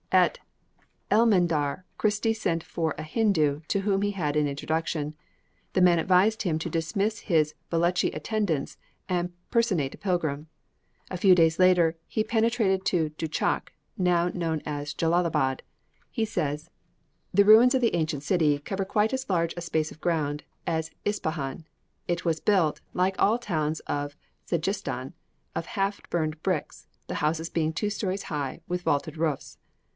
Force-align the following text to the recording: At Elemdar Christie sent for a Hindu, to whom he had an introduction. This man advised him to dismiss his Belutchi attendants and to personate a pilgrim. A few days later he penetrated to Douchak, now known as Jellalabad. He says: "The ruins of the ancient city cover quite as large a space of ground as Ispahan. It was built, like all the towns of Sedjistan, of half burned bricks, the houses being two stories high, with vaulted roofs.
At 0.11 0.39
Elemdar 1.11 1.85
Christie 1.97 2.33
sent 2.33 2.63
for 2.63 2.95
a 2.97 3.03
Hindu, 3.03 3.61
to 3.69 3.81
whom 3.81 4.01
he 4.01 4.11
had 4.11 4.35
an 4.35 4.47
introduction. 4.47 5.13
This 5.71 5.83
man 5.83 5.99
advised 5.99 6.41
him 6.41 6.57
to 6.59 6.69
dismiss 6.71 7.19
his 7.19 7.53
Belutchi 7.69 8.13
attendants 8.13 8.77
and 9.07 9.29
to 9.29 9.33
personate 9.51 9.93
a 9.95 9.99
pilgrim. 9.99 10.47
A 11.11 11.17
few 11.17 11.33
days 11.33 11.59
later 11.59 11.95
he 12.07 12.23
penetrated 12.23 12.83
to 12.85 13.09
Douchak, 13.11 13.73
now 13.97 14.27
known 14.29 14.61
as 14.65 14.93
Jellalabad. 14.95 15.61
He 16.09 16.25
says: 16.25 16.69
"The 17.31 17.45
ruins 17.45 17.75
of 17.75 17.79
the 17.81 17.95
ancient 17.95 18.23
city 18.23 18.59
cover 18.59 18.83
quite 18.83 19.13
as 19.13 19.29
large 19.29 19.53
a 19.55 19.61
space 19.61 19.91
of 19.91 20.01
ground 20.01 20.43
as 20.67 20.91
Ispahan. 21.05 21.63
It 22.07 22.25
was 22.25 22.41
built, 22.41 22.81
like 22.93 23.15
all 23.17 23.33
the 23.37 23.45
towns 23.45 23.79
of 23.81 24.17
Sedjistan, 24.45 25.13
of 25.55 25.67
half 25.67 26.01
burned 26.09 26.41
bricks, 26.43 26.87
the 27.07 27.15
houses 27.23 27.49
being 27.49 27.71
two 27.71 27.91
stories 27.91 28.23
high, 28.23 28.61
with 28.67 28.81
vaulted 28.81 29.15
roofs. 29.15 29.57